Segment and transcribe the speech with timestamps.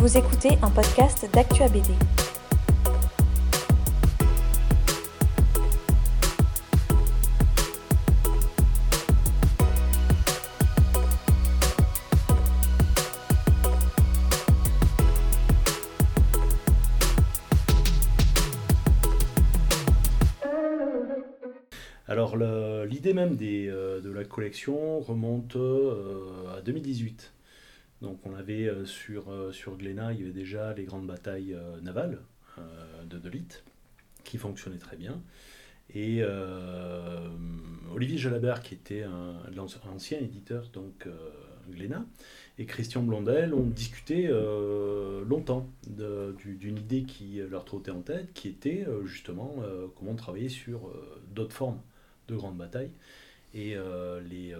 [0.00, 1.90] Vous écoutez un podcast d'Actua BD.
[22.08, 22.38] Alors
[22.86, 27.34] l'idée même des, euh, de la collection remonte euh, à 2018.
[28.02, 31.80] Donc on avait euh, sur, euh, Glénat, il y avait déjà les grandes batailles euh,
[31.80, 32.18] navales
[32.58, 33.62] euh, de Delite
[34.24, 35.20] qui fonctionnaient très bien.
[35.92, 36.22] Et
[37.92, 39.40] Olivier Jalabert, qui était un,
[39.92, 41.08] ancien éditeur donc
[41.68, 42.04] Glénat,
[42.58, 44.28] et Christian Blondel ont discuté
[45.28, 49.56] longtemps d'une idée qui leur trottait en tête, qui était justement
[49.98, 50.92] comment travailler sur
[51.34, 51.80] d'autres formes
[52.28, 52.92] de grandes batailles.
[53.52, 53.74] Et
[54.30, 54.54] les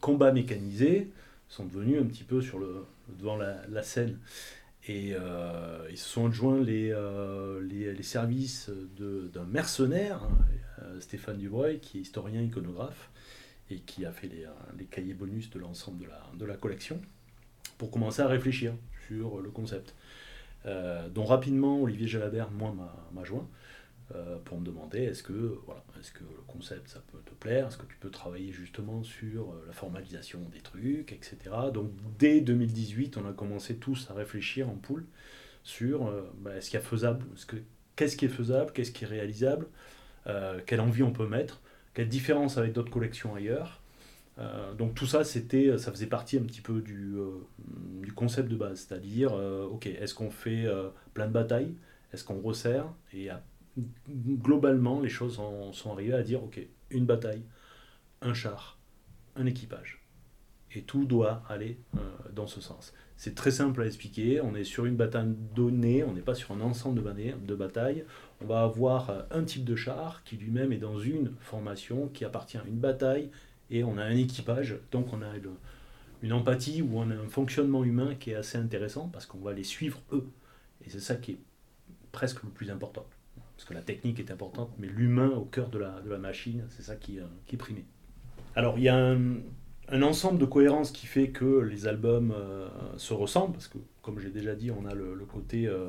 [0.00, 1.12] combats mécanisés
[1.48, 2.84] sont devenus un petit peu sur le,
[3.18, 4.18] devant la, la scène.
[4.88, 10.28] Et euh, ils se sont adjoints les, euh, les, les services d'un mercenaire,
[10.82, 13.10] euh, Stéphane Dubreuil, qui est historien iconographe
[13.68, 14.46] et qui a fait les,
[14.78, 17.00] les cahiers bonus de l'ensemble de la, de la collection,
[17.78, 18.74] pour commencer à réfléchir
[19.08, 19.94] sur le concept.
[21.14, 22.74] Dont rapidement Olivier Jalabert, moi,
[23.14, 23.48] m'a joint
[24.14, 27.66] euh, pour me demander est-ce que, voilà, est que le concept ça peut te plaire,
[27.68, 31.36] est-ce que tu peux travailler justement sur euh, la formalisation des trucs, etc.
[31.74, 35.04] Donc dès 2018, on a commencé tous à réfléchir en poule
[35.64, 37.56] sur euh, bah, est-ce qu'il y a faisable, est-ce que-
[37.96, 39.66] qu'est-ce qui est faisable, qu'est-ce qui est réalisable,
[40.28, 41.60] euh, quelle envie on peut mettre,
[41.94, 43.82] quelle différence avec d'autres collections ailleurs.
[44.78, 47.14] Donc tout ça, c'était, ça faisait partie un petit peu du,
[48.02, 50.66] du concept de base, c'est-à-dire, ok, est-ce qu'on fait
[51.14, 51.74] plein de batailles,
[52.12, 53.42] est-ce qu'on resserre, et à-
[54.08, 56.60] globalement, les choses en sont arrivées à dire, ok,
[56.90, 57.42] une bataille,
[58.22, 58.78] un char,
[59.34, 60.02] un équipage,
[60.72, 62.00] et tout doit aller euh,
[62.34, 62.92] dans ce sens.
[63.16, 66.52] C'est très simple à expliquer, on est sur une bataille donnée, on n'est pas sur
[66.52, 68.04] un ensemble de, batailles-
[68.42, 72.24] on va avoir euh, un type de char qui lui-même est dans une formation qui
[72.24, 73.30] appartient à une bataille,
[73.70, 75.28] et on a un équipage, donc on a
[76.22, 79.52] une empathie ou on a un fonctionnement humain qui est assez intéressant parce qu'on va
[79.52, 80.28] les suivre eux.
[80.84, 81.38] Et c'est ça qui est
[82.12, 83.06] presque le plus important.
[83.56, 86.96] Parce que la technique est importante, mais l'humain au cœur de la, machine, c'est ça
[86.96, 87.84] qui, euh, qui est primé.
[88.54, 92.68] Alors il y a un, ensemble de cohérence qui fait que les albums euh,
[92.98, 95.88] se ressemblent, parce que comme j'ai déjà dit, on a le, côté euh,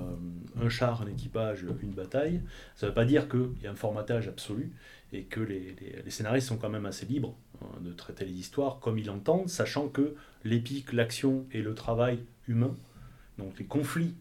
[0.59, 2.41] un char, un équipage, une bataille.
[2.75, 4.71] Ça ne veut pas dire qu'il y a un formatage absolu
[5.13, 5.75] et que les
[6.09, 9.87] scénaristes sont quand même assez libres hein, de traiter les histoires comme ils l'entendent, sachant
[9.87, 12.75] que l'épique, l'action et le travail humain,
[13.37, 14.15] donc les conflits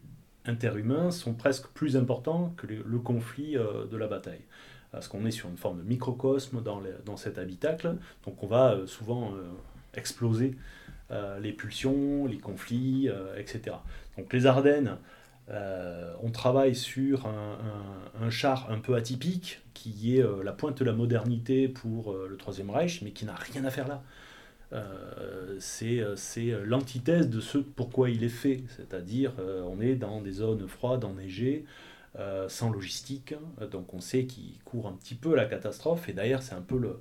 [0.49, 4.43] interhumains, sont presque plus importants que le, conflit euh, de la bataille.
[4.93, 8.73] Parce qu'on est sur une forme de microcosme dans, dans cet habitacle, donc on va
[8.73, 9.43] euh, souvent euh,
[9.95, 10.57] exploser
[11.41, 13.77] les pulsions, les conflits, etc.
[14.19, 14.97] Donc les Ardennes,
[15.49, 21.69] on travaille sur un, char un peu atypique, qui est la pointe de la modernité
[21.69, 24.03] pour le Troisième Reich, mais qui n'a rien à faire là.
[24.73, 29.95] Euh, c'est euh, c'est l'antithèse de ce pourquoi il est fait, c'est-à-dire euh, on est
[29.95, 31.65] dans des zones froides, enneigées,
[32.19, 33.35] euh, sans logistique,
[33.71, 36.79] donc on sait qu'il court un petit peu la catastrophe, et d'ailleurs c'est un peu
[36.79, 37.01] le,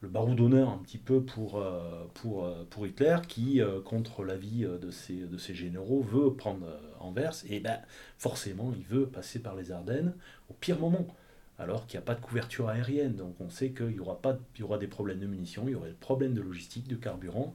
[0.00, 4.24] le barreau d'honneur un petit peu pour, euh, pour, euh, pour Hitler qui, euh, contre
[4.24, 7.34] l'avis euh, de ses, de ses généraux, veut prendre euh, Anvers.
[7.48, 7.78] Et ben,
[8.18, 10.14] forcément il veut passer par les Ardennes
[10.50, 11.06] au pire moment,
[11.58, 13.14] alors qu'il n'y a pas de couverture aérienne.
[13.16, 14.20] Donc on sait qu'il y, aura
[14.58, 17.54] y aura des problèmes de munitions, il y aura des problèmes de logistique, de carburant.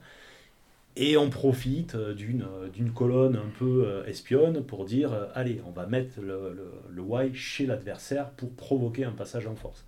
[0.96, 5.62] Et on profite euh, d'une euh, d'une colonne un peu euh, espionne pour dire allez,
[5.68, 9.86] on va mettre le, le, le Y chez l'adversaire pour provoquer un passage en force.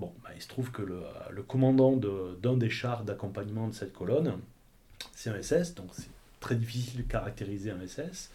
[0.00, 3.74] Bon, bah, il se trouve que le, le commandant de- d'un des chars d'accompagnement de
[3.74, 4.34] cette colonne,
[5.14, 6.08] c'est un SS, donc c'est
[6.40, 8.30] très difficile de caractériser un SS.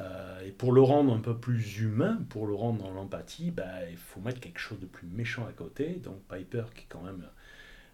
[0.00, 3.64] Euh, et pour le rendre un peu plus humain, pour le rendre dans l'empathie, bah,
[3.90, 6.00] il faut mettre quelque chose de plus méchant à côté.
[6.04, 7.24] Donc Piper, qui est quand même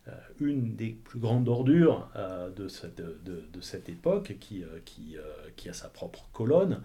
[0.08, 4.64] euh, une des plus grandes ordures euh, de, cette, époque, qui,
[5.68, 6.80] a sa propre colonne,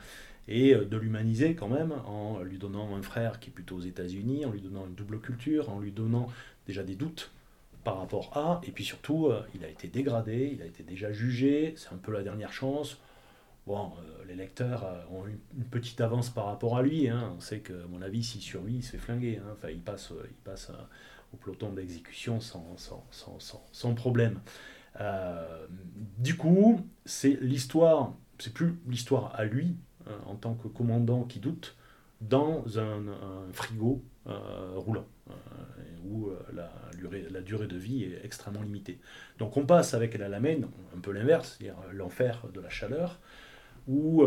[0.48, 4.45] et de l'humaniser quand même en lui donnant un frère qui est plutôt aux États-Unis,
[4.45, 6.27] en lui donnant une double culture, en lui donnant
[6.65, 7.31] déjà des doutes
[7.83, 11.75] par rapport à, et puis surtout, il a été dégradé, il a été déjà jugé,
[11.77, 12.98] c'est un peu la dernière chance.
[13.69, 17.07] Euh, les lecteurs euh, ont une, petite avance par rapport à lui.
[17.07, 17.33] hein.
[17.38, 19.38] On sait que, à mon avis, s'il survit, il se fait flinguer.
[19.38, 19.50] hein.
[19.54, 20.71] Enfin, il passe, euh, il passe
[21.33, 23.38] au peloton d'exécution sans, sans, sans,
[23.71, 24.39] sans, problème.
[26.18, 29.75] Du coup, c'est l'histoire, c'est plus l'histoire à lui,
[30.25, 31.77] en tant que commandant qui doute,
[32.19, 33.04] dans un,
[33.54, 35.06] frigo roulant,
[36.04, 36.72] où la,
[37.30, 39.00] la durée de vie est extrêmement limitée.
[39.38, 40.68] Donc on passe avec la lamène,
[40.98, 43.19] un peu l'inverse, c'est-à-dire l'enfer de la chaleur,
[43.87, 44.25] où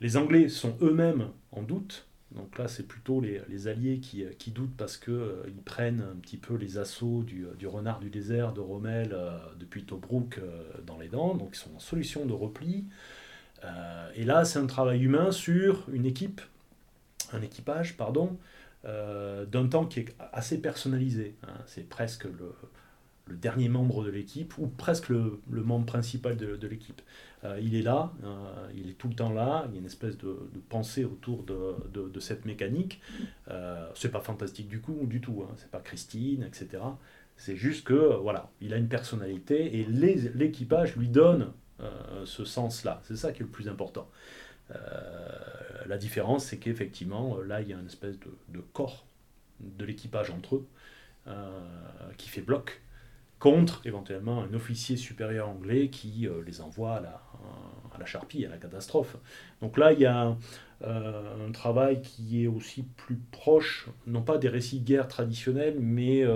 [0.00, 2.06] les Anglais sont eux-mêmes en doute.
[2.32, 6.78] Donc là, c'est plutôt les, Alliés qui, doutent parce qu'ils prennent un petit peu les
[6.78, 9.16] assauts du, renard du désert de Rommel
[9.58, 10.40] depuis Tobruk
[10.86, 11.34] dans les dents.
[11.34, 12.86] Donc ils sont en solution de repli.
[14.14, 16.40] et là, c'est un travail humain sur une équipe,
[17.32, 18.36] un équipage, pardon,
[18.86, 21.36] euh, d'un temps qui est assez personnalisé.
[21.44, 21.54] Hein.
[21.66, 22.52] C'est presque le,
[23.30, 27.00] dernier membre de l'équipe, ou presque le, membre principal de, l'équipe.
[27.44, 29.86] Euh, il est là, euh, il est tout le temps là, il y a une
[29.86, 30.36] espèce de,
[30.68, 33.00] pensée autour de, cette mécanique.
[33.94, 35.52] c'est pas fantastique du coup, du tout, hein.
[35.56, 36.82] c'est pas Christine, etc.
[37.36, 41.52] C'est juste que, voilà, il a une personnalité et l'équipage lui donne
[42.24, 43.00] ce sens-là.
[43.04, 44.08] C'est ça qui est le plus important.
[44.70, 44.76] Euh,
[45.86, 49.06] la différence, c'est qu'effectivement, là, il y a une espèce de, corps
[49.60, 50.66] de l'équipage entre eux
[51.26, 51.60] euh,
[52.16, 52.80] qui fait bloc
[53.44, 57.22] contre éventuellement un officier supérieur anglais qui euh, les envoie à la,
[58.00, 59.18] à charpie, à la catastrophe.
[59.60, 60.34] Donc là, il y a
[60.82, 66.26] un travail qui est aussi plus proche, non pas des récits de guerre traditionnels, mais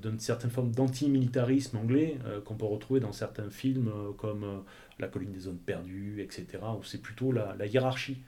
[0.00, 4.62] d'une certaine forme d'antimilitarisme anglais qu'on peut retrouver dans certains films comme
[5.00, 6.46] la colline des zones perdues, etc.,
[6.78, 8.18] où c'est plutôt la, hiérarchie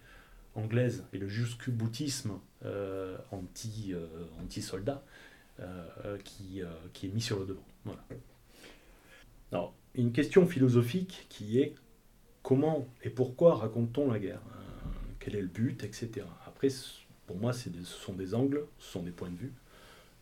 [0.55, 2.33] anglaise et le jusqu'au-boutisme
[2.65, 4.07] euh, anti, euh,
[4.43, 5.03] anti-soldat
[5.61, 6.63] euh, qui,
[6.93, 7.65] qui, est mis sur le devant.
[7.85, 8.03] Voilà.
[9.51, 11.75] Alors, une question philosophique qui est
[12.43, 14.43] comment et pourquoi raconte-t-on la guerre?
[15.19, 16.27] Quel est le but, etc.
[16.47, 16.69] Après,
[17.27, 19.53] pour moi, ce sont des angles, ce sont des points de vue.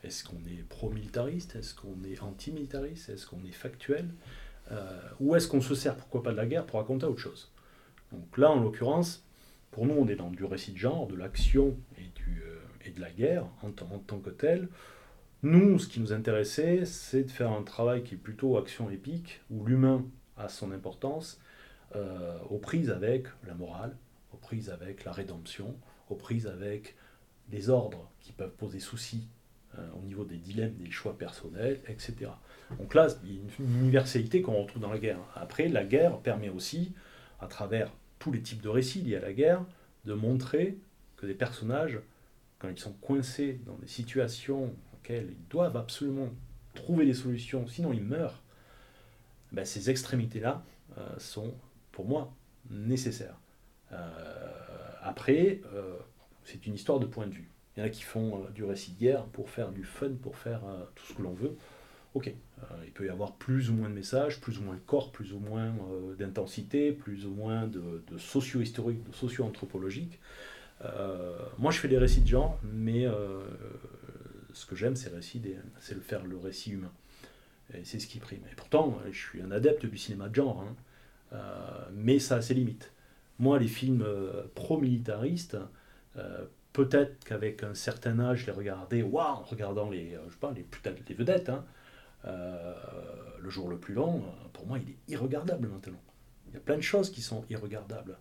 [0.03, 1.57] Est-ce qu'on est pro-militariste?
[1.57, 3.11] Est-ce qu'on est anti-militariste?
[3.11, 4.09] Est-ce qu'on est factuel?
[4.73, 7.51] Euh, où est-ce qu'on se sert, pourquoi pas de la guerre, pour raconter autre chose?
[8.13, 9.25] Donc là, en l'occurrence,
[9.71, 13.01] pour nous, on est dans du récit de genre, de l'action et, euh, et de
[13.01, 14.69] la guerre en, tant que tel.
[15.43, 19.41] Nous, ce qui nous intéressait, c'est de faire un travail qui est plutôt action épique,
[19.51, 20.05] où l'humain
[20.37, 21.41] a son importance,
[21.97, 23.97] euh, aux prises avec la morale,
[24.35, 25.75] aux prises avec la rédemption,
[26.11, 26.95] aux prises avec
[27.51, 29.29] les ordres qui peuvent poser souci
[29.79, 32.33] euh, au niveau des dilemmes, des choix personnels, etc.
[32.79, 35.21] Donc là, il y a une universalité qu'on retrouve dans la guerre.
[35.35, 36.93] Après, la guerre permet aussi,
[37.41, 39.65] à travers tous les types de récits liés à la guerre,
[40.05, 40.77] de montrer
[41.17, 41.99] que des personnages,
[42.59, 44.75] quand ils sont coincés dans des situations
[45.09, 46.29] ils doivent absolument
[46.75, 48.43] trouver des solutions, sinon ils meurent,
[49.53, 50.63] ben ces extrémités-là
[50.99, 51.55] euh, sont,
[51.93, 52.33] pour moi,
[52.71, 53.39] nécessaires.
[53.93, 54.11] Euh,
[55.03, 55.97] après, euh,
[56.45, 57.51] c'est une histoire de point de vue.
[57.77, 60.37] Il y en a qui font du récit de guerre pour faire du fun, pour
[60.37, 60.61] faire
[60.95, 61.57] tout ce que l'on veut.
[62.15, 62.35] Ok,
[62.85, 65.33] il peut y avoir plus ou moins de messages, plus ou moins de corps, plus
[65.33, 65.73] ou moins
[66.19, 70.19] d'intensité, plus ou moins de, socio-historique, de socio-anthropologique.
[71.59, 73.07] Moi, je fais des récits de genre, mais
[74.61, 76.93] ce que j'aime, c'est le faire le récit humain.
[77.75, 78.43] Et c'est ce qui prime.
[78.51, 80.65] Et pourtant, je suis un adepte du cinéma de genre,
[81.33, 81.37] hein.
[81.93, 82.93] mais ça a ses limites.
[83.39, 84.05] Moi, les films
[84.55, 85.57] pro-militaristes,
[86.73, 91.65] peut-être qu'avec un certain âge, les regardais, waouh, en regardant les, je vedettes, hein,
[92.27, 92.75] euh,
[93.41, 94.23] le jour le plus long,
[94.53, 96.01] pour moi, il est irregardable maintenant.
[96.49, 98.19] Il y a plein de choses qui sont irregardables.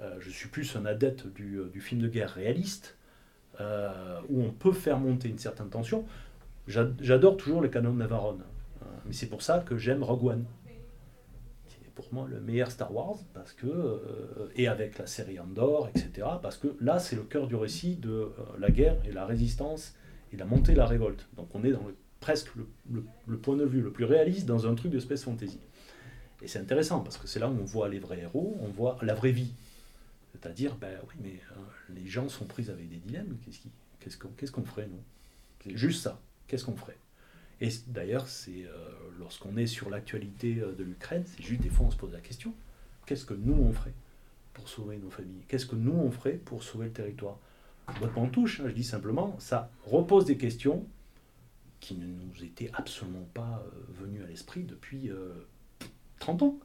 [0.00, 2.96] Euh, je suis plus un adepte euh, du film de guerre réaliste,
[4.28, 6.04] où on peut faire monter une certaine tension.
[6.66, 8.42] J'adore toujours les canons de Navarone.
[9.06, 10.44] mais c'est pour ça que j'aime Rogue One.
[11.68, 14.00] C'est pour moi le meilleur Star Wars, parce que,
[14.54, 16.26] et avec la série Andor, etc.
[16.42, 19.94] Parce que là, c'est le cœur du récit de la guerre et la résistance
[20.32, 21.28] et la montée de la révolte.
[21.36, 21.82] Donc on est dans
[22.20, 22.50] presque
[22.90, 25.58] le, point de vue le plus réaliste dans un truc de space fantasy.
[26.42, 28.96] Et c'est intéressant parce que c'est là où on voit les vrais héros, on voit
[29.02, 29.52] la vraie vie.
[30.32, 31.60] C'est-à-dire, ben oui, mais euh,
[31.94, 33.36] les gens sont pris avec des dilemmes.
[33.98, 35.02] Qu'est-ce qu'on ferait, nous?
[35.62, 36.20] C'est juste ça.
[36.46, 36.98] Qu'est-ce qu'on ferait?
[37.60, 41.86] Et d'ailleurs, c'est euh, lorsqu'on est sur l'actualité euh, de l'Ukraine, c'est juste des fois
[41.86, 42.54] on se pose la question.
[43.04, 43.92] Qu'est-ce que nous on ferait
[44.54, 45.42] pour sauver nos familles?
[45.46, 47.38] Qu'est-ce que nous on ferait pour sauver le territoire?
[47.86, 50.86] Pas en touche, hein, je dis simplement, ça repose des questions
[51.80, 53.70] qui ne nous était absolument pas euh,
[54.00, 55.10] venu à l'esprit depuis
[56.18, 56.58] 30 euh, ans,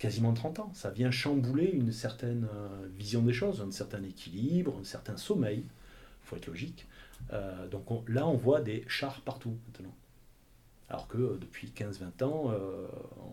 [0.00, 0.70] quasiment 30 ans.
[0.74, 5.60] Ça vient chambouler une certaine euh, vision des choses, un certain équilibre, un certain sommeil,
[5.60, 6.86] il faut être logique.
[7.70, 9.94] donc là, on voit des chars partout maintenant.
[10.88, 12.52] Alors que depuis 15-20 ans,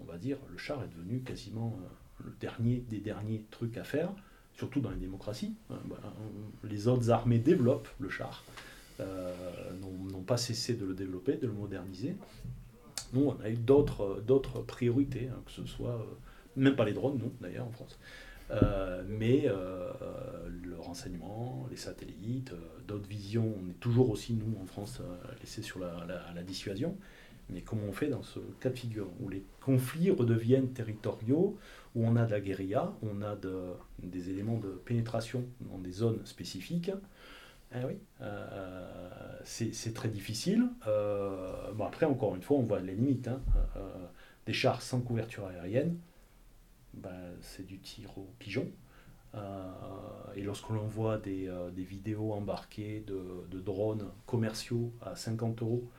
[0.02, 1.76] on va dire, le char est devenu quasiment
[2.24, 4.10] le dernier des derniers trucs à faire,
[4.56, 5.54] surtout dans les démocraties.
[5.70, 5.98] Bah,
[6.64, 8.44] les autres armées développent le char.
[9.00, 9.32] Euh,
[10.12, 12.16] n'ont pas cessé de le développer, de le moderniser.
[13.14, 16.16] Nous, on a eu d'autres, priorités, hein, que ce soit, euh,
[16.58, 18.00] même pas les drones, nous, d'ailleurs, en France,
[18.52, 22.54] euh, mais le renseignement, les satellites,
[22.88, 23.54] d'autres visions.
[23.62, 25.02] On est toujours aussi, nous, en France,
[25.40, 26.98] laissés sur la, dissuasion.
[27.50, 31.58] Mais comment on fait dans ce cas de figure où les conflits redeviennent territoriaux,
[31.96, 33.38] où on a de la guérilla, on a
[34.04, 36.92] des éléments de pénétration dans des zones spécifiques
[37.76, 40.68] eh oui, euh, c'est très difficile.
[40.88, 43.28] Euh, bon après, encore une fois, on voit les limites.
[43.28, 43.42] Hein.
[43.76, 43.80] Euh,
[44.46, 45.98] des chars sans couverture aérienne,
[47.42, 48.68] c'est du tir au pigeon.
[50.36, 55.90] et lorsque l'on voit des, vidéos embarquées de, drones commerciaux à 50 euros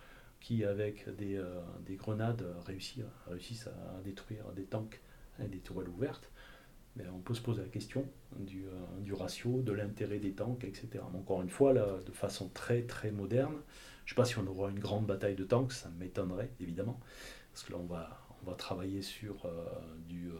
[0.40, 1.40] qui, avec des,
[1.96, 5.00] grenades, réussissent, réussissent, à détruire des tanks
[5.42, 6.30] et des tourelles ouvertes,
[7.12, 8.04] on peut se poser la question
[8.38, 11.04] du, euh, du ratio, de l'intérêt des tanks, etc.
[11.14, 13.54] encore une fois, là, de façon très très moderne,
[14.04, 16.98] je ne sais pas si on aura une grande bataille de tanks, ça m'étonnerait évidemment,
[17.52, 19.66] parce que là on va, on va travailler sur euh,
[20.08, 20.38] du, euh,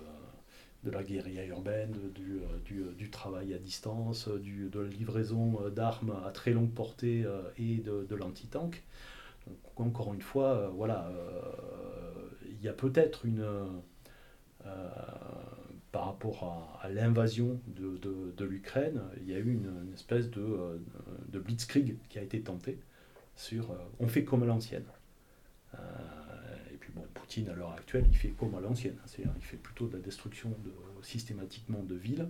[0.89, 6.15] de la guérilla urbaine, du, du, du travail à distance, du, de la livraison d'armes
[6.27, 7.25] à très longue portée
[7.57, 8.83] et de, de l'anti-tank.
[9.77, 11.11] Encore une fois, voilà,
[12.49, 13.45] il y a peut-être une
[15.93, 20.79] par rapport à, l'invasion de, l'Ukraine, il y a eu une, espèce de, euh,
[21.29, 22.79] de, blitzkrieg qui a été tenté
[23.37, 24.87] sur euh, on fait comme l'ancienne.
[25.75, 25.79] Euh,
[27.37, 30.49] À l'heure actuelle, il fait comme à l'ancienne, c'est-à-dire il fait plutôt de la destruction
[30.49, 32.27] de, systématiquement de villes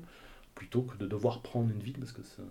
[0.56, 2.42] plutôt que de devoir prendre une ville parce que ça,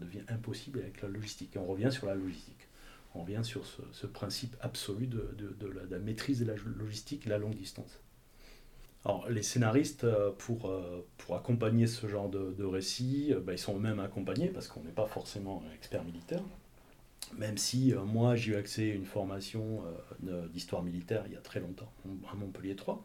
[0.00, 1.54] devient impossible avec la logistique.
[1.54, 2.68] Et on revient sur la logistique.
[3.14, 5.28] On revient sur ce, principe absolu de,
[5.88, 8.00] la, maîtrise de la logistique la longue distance.
[9.04, 13.52] Alors, les scénaristes, euh, pour, euh, pour accompagner ce genre de, de récit, euh, bah,
[13.52, 16.42] ils sont eux-mêmes accompagnés parce qu'on n'est pas forcément expert militaire.
[17.36, 19.82] Même si moi, j'ai eu accès à une formation
[20.52, 21.90] d'histoire militaire il y a très longtemps,
[22.30, 23.04] à Montpellier 3.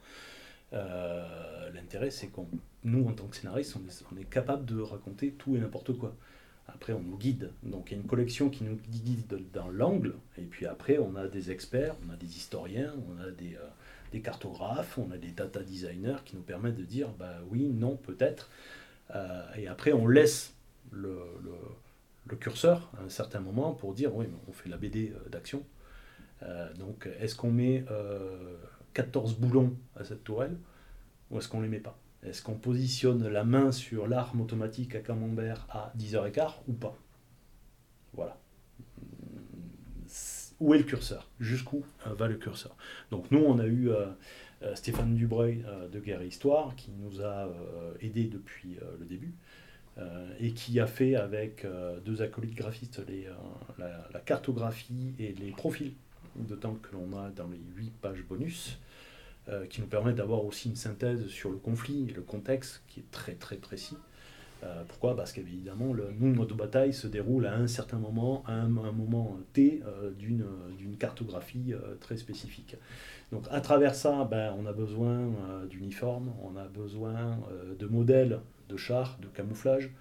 [1.74, 2.48] L'intérêt, c'est qu'on,
[2.84, 3.76] nous, en tant que scénaristes,
[4.12, 6.16] on est, capable de raconter tout et n'importe quoi.
[6.68, 7.52] Après, on nous guide.
[7.64, 10.16] Donc, il y a une collection qui nous guide dans l'angle.
[10.38, 14.98] Et puis après, on a des experts, on a des historiens, on a des, cartographes,
[14.98, 18.50] on a des data designers qui nous permettent de dire bah oui, non, peut-être.
[19.16, 20.54] Euh, et après, on laisse
[22.30, 25.64] le, curseur à un certain moment pour dire oui, on fait la BD euh, d'action.
[26.44, 27.84] Euh, donc, est-ce qu'on met
[28.94, 30.58] 14 boulons à cette tourelle
[31.32, 31.98] ou est-ce qu'on les met pas?
[32.24, 36.98] Est-ce qu'on positionne la main sur l'arme automatique à camembert à 10h15 ou pas?
[38.14, 38.38] Voilà.
[40.60, 41.30] Où est le curseur?
[41.40, 42.76] Jusqu'où euh, va le curseur?
[43.12, 44.08] Donc nous, on a eu euh,
[44.64, 47.50] euh, Stéphane Dubreuil de Guerre et Histoire qui nous a
[48.02, 49.34] aidés depuis le début
[50.40, 51.66] et qui a fait avec
[52.06, 53.28] deux acolytes graphistes les,
[53.78, 55.94] la, cartographie et les profils
[56.36, 58.80] de temps que l'on a dans les huit pages bonus,
[59.70, 63.12] qui nous permettent d'avoir aussi une synthèse sur le conflit et le contexte qui est
[63.12, 63.98] très très précis.
[64.64, 65.16] Euh, pourquoi?
[65.16, 69.82] Parce qu'évidemment, nous, notre bataille se déroule à un certain moment, à un, moment T
[69.86, 72.76] euh, d'une cartographie euh, très spécifique.
[73.32, 75.30] Donc à travers ça, ben, on a besoin
[75.70, 77.38] d'uniformes, on a besoin
[77.78, 78.40] de modèles
[78.70, 79.92] de chars, de camouflage,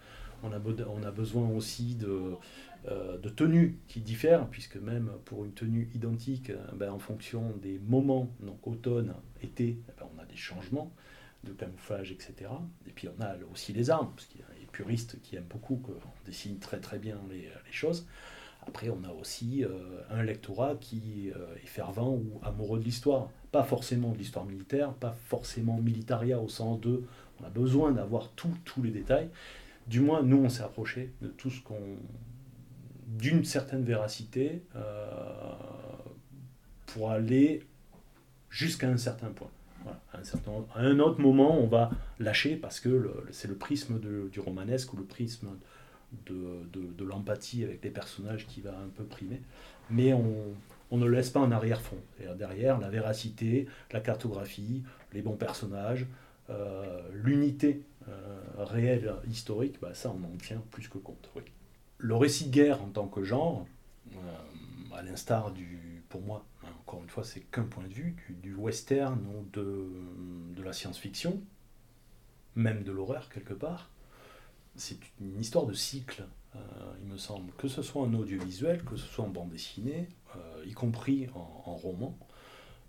[0.45, 2.37] on a, besoin aussi de,
[2.87, 8.31] de, tenues qui diffèrent, puisque même pour une tenue identique, ben, en fonction des moments,
[8.41, 10.93] donc automne, été, ben, on a des changements
[11.45, 12.51] de camouflage, etc.
[12.87, 15.45] Et puis on a aussi les armes, parce qu'il y a les puristes qui aiment
[15.49, 15.93] beaucoup qu'on
[16.27, 18.07] dessine très très bien les, choses.
[18.67, 23.31] Après, on a aussi euh, un lectorat qui euh, est fervent ou amoureux de l'histoire.
[23.51, 27.05] Pas forcément de l'histoire militaire, pas forcément militaria au sens de
[27.41, 29.29] on a besoin d'avoir tous les détails.
[29.87, 31.97] Du moins, nous, on s'est approché de tout ce qu'on.
[33.07, 35.53] d'une certaine véracité euh,
[36.87, 37.65] pour aller
[38.51, 39.51] jusqu'à un certain point
[40.13, 43.99] à, un certain, à un autre moment, on va lâcher parce que c'est le prisme
[43.99, 45.49] du romanesque ou le prisme
[46.27, 49.41] de, de, l'empathie avec les personnages qui va un peu primer.
[49.91, 50.35] Mais on,
[50.91, 51.99] on ne laisse pas en arrière-fond.
[52.37, 56.07] Derrière, la véracité, la cartographie, les bons personnages,
[57.13, 61.31] l'unité euh, réelle historique, bah, ça on en tient plus que compte.
[61.37, 61.43] Oui.
[61.99, 63.67] Le récit de guerre en tant que genre,
[64.15, 64.17] euh,
[64.95, 66.45] à l'instar du, pour moi,
[66.81, 69.91] encore une fois, c'est qu'un point de vue, du, western ou de,
[70.57, 71.41] de la science-fiction,
[72.55, 73.91] même de l'horreur quelque part.
[74.77, 76.25] C'est une histoire de cycle,
[76.57, 76.59] euh,
[77.03, 80.65] il me semble, que ce soit en audiovisuel, que ce soit en bande dessinée, euh,
[80.67, 82.17] y compris en, roman.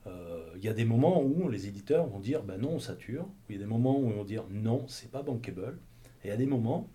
[0.08, 3.28] Euh, il y a des moments où les éditeurs vont dire ben non, on sature,
[3.50, 5.78] il y a des moments où ils vont dire non, c'est pas bankable,
[6.24, 6.88] et a des moments,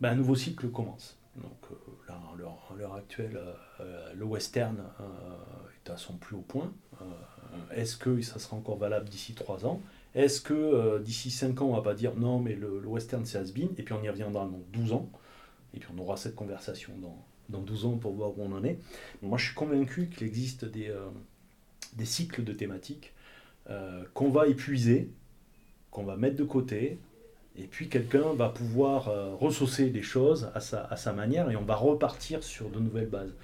[0.00, 1.18] ben, un nouveau cycle commence.
[1.36, 1.78] Donc
[2.08, 3.40] là, à l'heure actuelle,
[3.80, 5.04] euh, le western euh,
[5.84, 6.72] est à son plus haut point.
[7.00, 7.04] Euh,
[7.72, 9.80] est-ce que ça sera encore valable d'ici 3 ans?
[10.14, 13.50] Est-ce que d'ici 5 ans, on va pas dire non, mais le, western c'est has
[13.56, 15.10] et puis on y reviendra dans 12 ans,
[15.72, 18.64] et puis on aura cette conversation dans, dans 12 ans pour voir où on en
[18.64, 18.78] est.
[19.22, 20.92] Moi, je suis convaincu qu'il existe des,
[21.94, 23.12] des cycles de thématiques
[24.14, 25.10] qu'on va épuiser,
[25.90, 26.98] qu'on va mettre de côté,
[27.56, 31.56] et puis quelqu'un va pouvoir euh, ressaucer les choses à sa, à sa, manière et
[31.56, 33.34] on va repartir sur de nouvelles bases.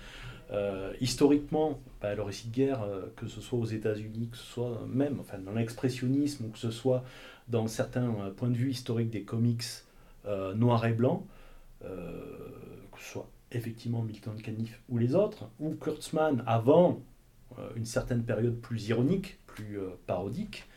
[0.51, 4.45] Euh, historiquement, bah, le récit de guerre, euh, que ce soit aux États-Unis, que ce
[4.45, 7.05] soit même enfin, dans l'expressionnisme ou que ce soit
[7.47, 9.65] dans certains points de vue historiques des comics
[10.55, 11.25] noirs et blancs,
[11.81, 17.03] que ce soit effectivement Milton Caniff ou les autres, ou Kurtzman avant
[17.75, 20.69] une certaine période plus ironique, plus parodique,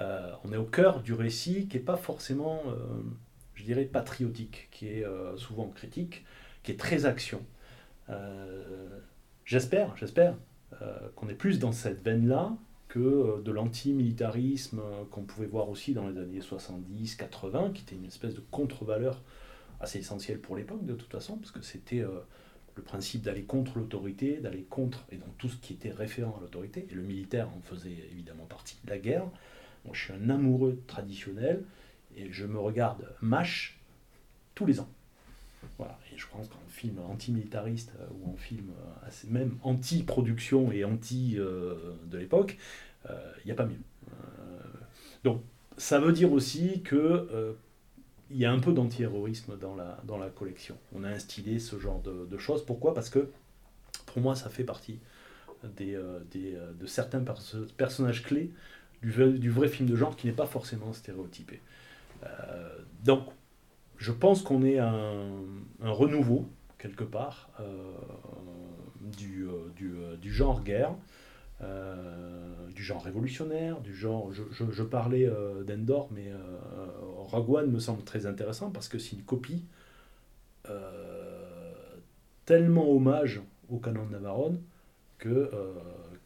[0.00, 3.02] euh, on est au cœur du récit qui n'est pas forcément, euh,
[3.54, 6.24] je dirais, patriotique, qui est euh, souvent critique,
[6.62, 7.40] qui est très action.
[9.44, 10.34] j'espère, j'espère
[11.14, 12.52] qu'on est plus dans cette veine-là
[12.88, 14.80] que de l'anti-militarisme
[15.12, 19.22] qu'on pouvait voir aussi dans les années 70-80, qui était une espèce de contre-valeur
[19.80, 22.04] assez essentielle pour l'époque de toute façon, parce que c'était
[22.74, 26.40] le principe d'aller contre l'autorité, d'aller contre, et donc tout ce qui était référent à
[26.40, 29.24] l'autorité, et le militaire en faisait évidemment partie, la guerre,
[29.84, 31.62] moi, je suis un amoureux traditionnel
[32.16, 33.78] et je me regarde MASH
[34.54, 34.88] tous les ans.
[35.78, 35.98] Voilà.
[36.12, 41.36] Et je pense qu'en film antimilitariste euh, ou en film euh, même anti-production et anti
[41.38, 42.58] euh, de l'époque,
[43.08, 43.80] il n'y a pas mieux.
[45.24, 45.42] donc
[45.78, 47.56] ça veut dire aussi que
[48.30, 50.76] il y a un peu d'anti-héroïsme dans la, dans la collection.
[50.94, 52.64] On a instillé ce genre de, de choses.
[52.64, 52.94] Pourquoi?
[52.94, 53.30] Parce que
[54.06, 54.98] pour moi, ça fait partie
[55.76, 57.22] des, des, de certains
[57.76, 58.50] personnages clés
[59.02, 61.60] du, vrai film de genre qui n'est pas forcément stéréotypé.
[62.24, 63.24] Euh, donc,
[63.96, 65.30] je pense qu'on est un,
[65.82, 67.64] un, renouveau, quelque part, euh,
[69.16, 70.94] du, euh, du, genre guerre,
[71.60, 74.30] du genre révolutionnaire, du genre.
[74.32, 75.30] Je, parlais
[75.66, 76.32] d'Endor, mais
[77.16, 79.64] Rogue me semble très intéressant parce que c'est une copie
[82.46, 84.60] tellement hommage au canon de Navarone
[85.18, 85.50] que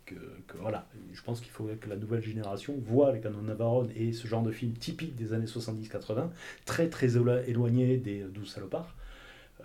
[0.05, 0.15] que,
[0.59, 4.27] voilà, je pense qu'il faudrait que la nouvelle génération voit les canons Navarone et ce
[4.27, 6.29] genre de film typique des années 70-80,
[6.65, 8.95] très très éloigné des 12 salopards.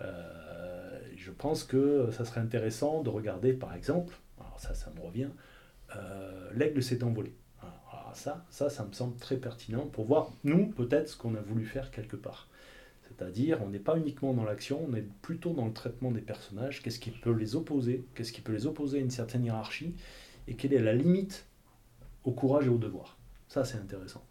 [0.00, 5.00] Euh, je pense que ça serait intéressant de regarder par exemple, alors ça, ça me
[5.00, 5.28] revient,
[5.96, 7.34] euh, L'aigle s'est envolé.
[7.92, 11.40] Alors ça, ça, ça me semble très pertinent pour voir, nous, peut-être, ce qu'on a
[11.40, 12.48] voulu faire quelque part.
[13.08, 16.82] C'est-à-dire, on n'est pas uniquement dans l'action, on est plutôt dans le traitement des personnages,
[16.82, 19.94] qu'est-ce qui peut les opposer, qu'est-ce qui peut les opposer à une certaine hiérarchie,
[20.48, 21.46] et quelle est la limite
[22.24, 23.18] au courage et au devoir.
[23.48, 24.24] Ça, c'est intéressant.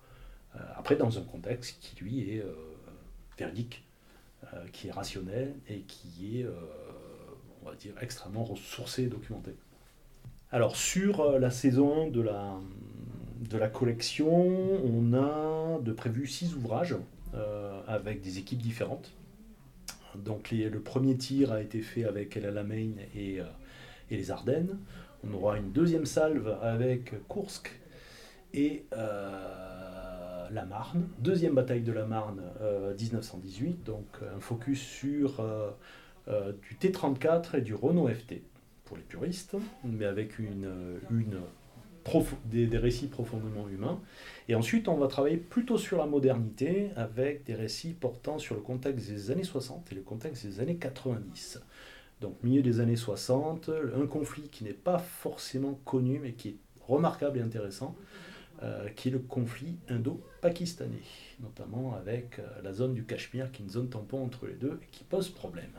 [0.56, 2.54] Euh, après, dans un contexte qui, lui, est euh,
[3.42, 6.46] euh, qui est rationnel et qui est,
[7.62, 9.56] on va dire, extrêmement ressourcé et documenté.
[10.52, 12.22] Alors, sur la saison 1 de
[13.58, 16.96] la, collection, on a de prévu six ouvrages
[17.88, 19.12] avec des équipes différentes.
[20.16, 23.40] Donc, le premier tir a été fait avec El Alamein et,
[24.10, 24.80] et les Ardennes.
[25.28, 27.80] On aura une deuxième salve avec Kursk
[28.54, 31.08] et euh, la Marne.
[31.20, 32.42] Deuxième bataille de la Marne
[32.98, 38.42] 1918, euh, donc un focus sur euh, du T-34 et du Renault FT
[38.98, 40.68] les puristes, mais avec une,
[42.46, 44.00] des, récits profondément humains.
[44.48, 48.62] Et ensuite, on va travailler plutôt sur la modernité avec des récits portant sur le
[48.62, 51.60] contexte des années 60 et le contexte des années 90
[52.22, 56.56] donc milieu des années 60, un conflit qui n'est pas forcément connu mais qui est
[56.88, 57.96] remarquable et intéressant,
[58.62, 61.04] euh, qui est le conflit indo-pakistanais,
[61.40, 64.80] notamment avec euh, la zone du Cachemire qui est une zone tampon entre les deux
[64.84, 65.72] et qui pose problème.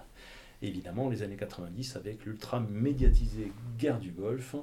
[0.62, 4.56] Évidemment, les années 90 avec l'ultra médiatisée guerre du Golfe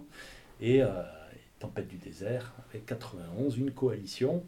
[0.61, 1.03] et euh,
[1.59, 4.43] tempête du désert avec 91, une coalition,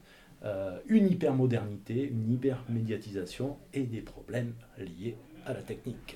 [0.88, 6.15] une hypermodernité, une hypermédiatisation et des problèmes liés à la technique.